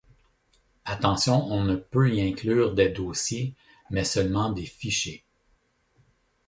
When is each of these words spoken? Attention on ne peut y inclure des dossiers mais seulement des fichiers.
Attention 0.87 1.33
on 1.53 1.63
ne 1.63 1.75
peut 1.75 2.11
y 2.11 2.23
inclure 2.23 2.73
des 2.73 2.89
dossiers 2.89 3.53
mais 3.91 4.03
seulement 4.03 4.51
des 4.51 4.65
fichiers. 4.65 5.23